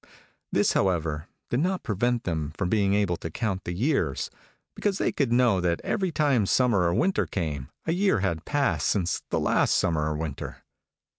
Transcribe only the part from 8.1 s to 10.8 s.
had passed since the last summer or winter.